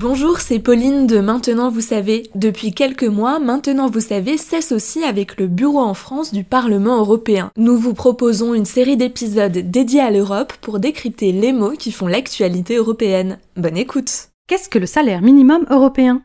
[0.00, 2.30] Bonjour, c'est Pauline de Maintenant vous savez.
[2.34, 7.50] Depuis quelques mois, Maintenant vous savez s'associe avec le bureau en France du Parlement européen.
[7.58, 12.06] Nous vous proposons une série d'épisodes dédiés à l'Europe pour décrypter les mots qui font
[12.06, 13.40] l'actualité européenne.
[13.56, 14.28] Bonne écoute.
[14.46, 16.22] Qu'est-ce que le salaire minimum européen?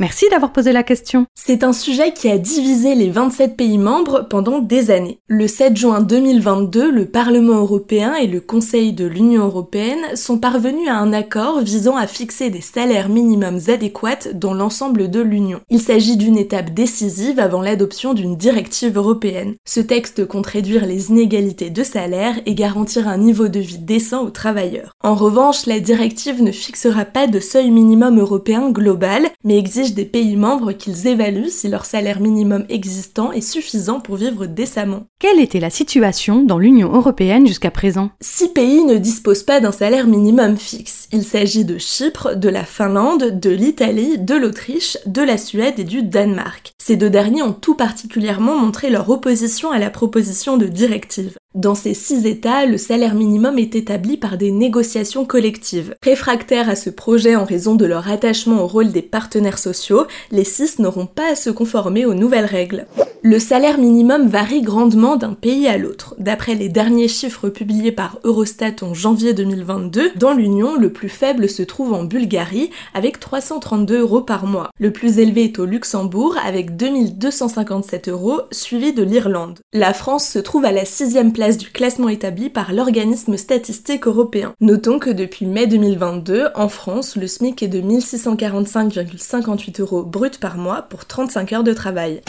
[0.00, 1.26] Merci d'avoir posé la question.
[1.36, 5.20] C'est un sujet qui a divisé les 27 pays membres pendant des années.
[5.28, 10.88] Le 7 juin 2022, le Parlement européen et le Conseil de l'Union européenne sont parvenus
[10.88, 15.60] à un accord visant à fixer des salaires minimums adéquats dans l'ensemble de l'Union.
[15.70, 19.54] Il s'agit d'une étape décisive avant l'adoption d'une directive européenne.
[19.64, 24.24] Ce texte compte réduire les inégalités de salaire et garantir un niveau de vie décent
[24.24, 24.94] aux travailleurs.
[25.04, 30.06] En revanche, la directive ne fixera pas de seuil minimum européen global, mais exige des
[30.06, 35.04] pays membres qu'ils évaluent si leur salaire minimum existant est suffisant pour vivre décemment.
[35.18, 38.10] Quelle était la situation dans l'Union européenne jusqu'à présent?
[38.20, 41.08] Six pays ne disposent pas d'un salaire minimum fixe.
[41.12, 45.84] Il s'agit de Chypre, de la Finlande, de l'Italie, de l'Autriche, de la Suède et
[45.84, 46.73] du Danemark.
[46.86, 51.38] Ces deux derniers ont tout particulièrement montré leur opposition à la proposition de directive.
[51.54, 55.94] Dans ces six États, le salaire minimum est établi par des négociations collectives.
[56.02, 60.44] Réfractaires à ce projet en raison de leur attachement au rôle des partenaires sociaux, les
[60.44, 62.86] six n'auront pas à se conformer aux nouvelles règles.
[63.26, 66.14] Le salaire minimum varie grandement d'un pays à l'autre.
[66.18, 71.48] D'après les derniers chiffres publiés par Eurostat en janvier 2022, dans l'Union, le plus faible
[71.48, 74.68] se trouve en Bulgarie avec 332 euros par mois.
[74.78, 79.60] Le plus élevé est au Luxembourg avec 2257 euros, suivi de l'Irlande.
[79.72, 84.52] La France se trouve à la sixième place du classement établi par l'organisme statistique européen.
[84.60, 90.58] Notons que depuis mai 2022, en France, le SMIC est de 1645,58 euros brut par
[90.58, 92.20] mois pour 35 heures de travail.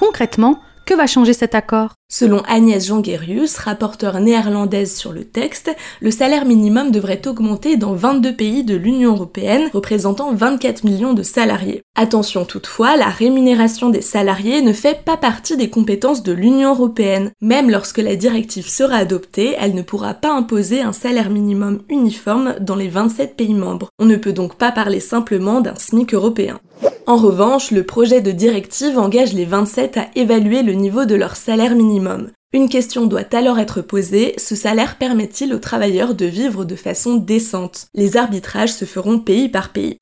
[0.00, 1.92] Concrètement, que va changer cet accord?
[2.08, 5.70] Selon Agnès Jongerius, rapporteure néerlandaise sur le texte,
[6.00, 11.22] le salaire minimum devrait augmenter dans 22 pays de l'Union européenne, représentant 24 millions de
[11.22, 11.82] salariés.
[11.96, 17.32] Attention toutefois, la rémunération des salariés ne fait pas partie des compétences de l'Union européenne.
[17.42, 22.54] Même lorsque la directive sera adoptée, elle ne pourra pas imposer un salaire minimum uniforme
[22.58, 23.90] dans les 27 pays membres.
[23.98, 26.58] On ne peut donc pas parler simplement d'un SMIC européen.
[27.10, 31.34] En revanche, le projet de directive engage les 27 à évaluer le niveau de leur
[31.34, 32.30] salaire minimum.
[32.52, 37.16] Une question doit alors être posée, ce salaire permet-il aux travailleurs de vivre de façon
[37.16, 37.88] décente?
[37.96, 39.98] Les arbitrages se feront pays par pays.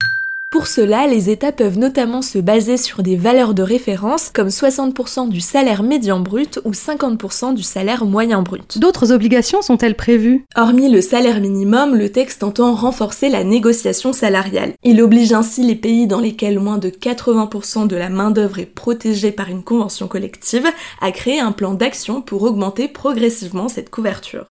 [0.51, 5.29] Pour cela, les États peuvent notamment se baser sur des valeurs de référence comme 60%
[5.29, 8.79] du salaire médian brut ou 50% du salaire moyen brut.
[8.79, 10.47] D'autres obligations sont-elles prévues?
[10.57, 14.73] Hormis le salaire minimum, le texte entend renforcer la négociation salariale.
[14.85, 19.33] Il oblige ainsi les pays dans lesquels moins de 80% de la main-d'œuvre est protégée
[19.33, 20.67] par une convention collective
[21.03, 24.47] à créer un plan d'action pour augmenter progressivement cette couverture.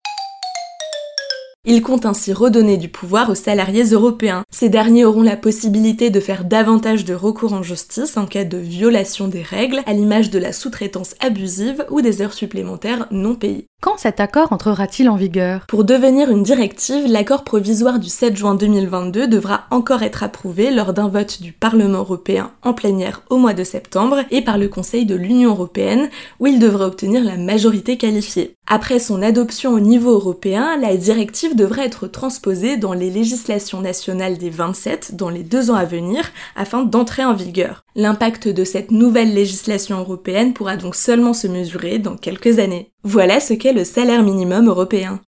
[1.68, 4.44] Il compte ainsi redonner du pouvoir aux salariés européens.
[4.52, 8.56] Ces derniers auront la possibilité de faire davantage de recours en justice en cas de
[8.56, 13.66] violation des règles, à l'image de la sous-traitance abusive ou des heures supplémentaires non payées.
[13.82, 15.66] Quand cet accord entrera-t-il en vigueur?
[15.66, 20.92] Pour devenir une directive, l'accord provisoire du 7 juin 2022 devra encore être approuvé lors
[20.92, 25.04] d'un vote du Parlement européen en plénière au mois de septembre et par le Conseil
[25.04, 28.55] de l'Union européenne où il devrait obtenir la majorité qualifiée.
[28.68, 34.38] Après son adoption au niveau européen, la directive devrait être transposée dans les législations nationales
[34.38, 36.24] des 27 dans les deux ans à venir
[36.56, 37.84] afin d'entrer en vigueur.
[37.94, 42.90] L'impact de cette nouvelle législation européenne pourra donc seulement se mesurer dans quelques années.
[43.04, 45.20] Voilà ce qu'est le salaire minimum européen.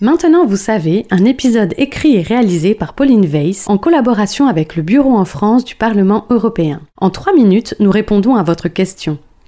[0.00, 4.82] Maintenant, vous savez, un épisode écrit et réalisé par Pauline Weiss en collaboration avec le
[4.82, 6.82] Bureau en France du Parlement européen.
[6.98, 9.18] En trois minutes, nous répondons à votre question.